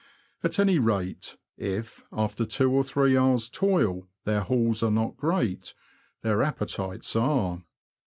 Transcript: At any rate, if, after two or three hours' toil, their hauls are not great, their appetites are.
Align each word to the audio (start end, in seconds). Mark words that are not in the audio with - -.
At 0.43 0.57
any 0.57 0.79
rate, 0.79 1.37
if, 1.57 2.01
after 2.11 2.43
two 2.43 2.71
or 2.71 2.83
three 2.83 3.15
hours' 3.15 3.47
toil, 3.49 4.07
their 4.23 4.41
hauls 4.41 4.81
are 4.81 4.89
not 4.89 5.15
great, 5.15 5.75
their 6.23 6.41
appetites 6.41 7.15
are. 7.15 7.61